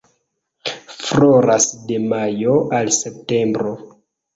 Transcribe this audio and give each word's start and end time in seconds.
Floras 1.09 1.69
de 1.93 2.01
majo 2.09 2.59
al 2.83 2.95
septembro. 3.05 3.81